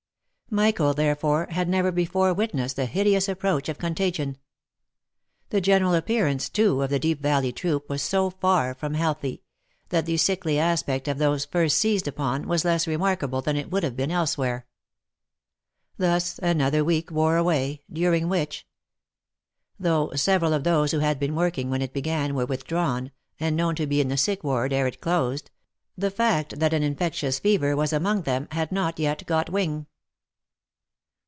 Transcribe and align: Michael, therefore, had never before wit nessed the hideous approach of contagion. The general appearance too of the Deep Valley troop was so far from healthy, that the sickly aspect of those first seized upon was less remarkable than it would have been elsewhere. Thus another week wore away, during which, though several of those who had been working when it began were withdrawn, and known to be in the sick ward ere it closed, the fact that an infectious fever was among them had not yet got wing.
Michael, 0.53 0.93
therefore, 0.93 1.47
had 1.51 1.69
never 1.69 1.93
before 1.93 2.33
wit 2.33 2.51
nessed 2.53 2.75
the 2.75 2.85
hideous 2.85 3.29
approach 3.29 3.69
of 3.69 3.77
contagion. 3.77 4.37
The 5.49 5.61
general 5.61 5.93
appearance 5.93 6.49
too 6.49 6.81
of 6.81 6.89
the 6.89 6.99
Deep 6.99 7.21
Valley 7.21 7.53
troop 7.53 7.87
was 7.87 8.01
so 8.01 8.31
far 8.31 8.73
from 8.75 8.95
healthy, 8.95 9.43
that 9.91 10.05
the 10.05 10.17
sickly 10.17 10.59
aspect 10.59 11.07
of 11.07 11.19
those 11.19 11.45
first 11.45 11.77
seized 11.77 12.05
upon 12.05 12.49
was 12.49 12.65
less 12.65 12.85
remarkable 12.85 13.39
than 13.41 13.55
it 13.55 13.71
would 13.71 13.83
have 13.83 13.95
been 13.95 14.11
elsewhere. 14.11 14.67
Thus 15.97 16.37
another 16.39 16.83
week 16.83 17.09
wore 17.09 17.37
away, 17.37 17.81
during 17.89 18.27
which, 18.27 18.67
though 19.79 20.11
several 20.15 20.51
of 20.51 20.65
those 20.65 20.91
who 20.91 20.99
had 20.99 21.17
been 21.17 21.33
working 21.33 21.69
when 21.69 21.81
it 21.81 21.93
began 21.93 22.35
were 22.35 22.45
withdrawn, 22.45 23.11
and 23.39 23.55
known 23.55 23.75
to 23.75 23.87
be 23.87 24.01
in 24.01 24.09
the 24.09 24.17
sick 24.17 24.43
ward 24.43 24.73
ere 24.73 24.87
it 24.87 24.99
closed, 24.99 25.49
the 25.97 26.11
fact 26.11 26.59
that 26.59 26.73
an 26.73 26.83
infectious 26.83 27.39
fever 27.39 27.73
was 27.73 27.93
among 27.93 28.23
them 28.23 28.49
had 28.51 28.69
not 28.69 28.99
yet 28.99 29.25
got 29.25 29.49
wing. 29.49 29.85